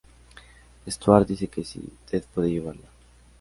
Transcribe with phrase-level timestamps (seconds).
[0.89, 2.87] Stuart dice que sí, Ted puede llevarla.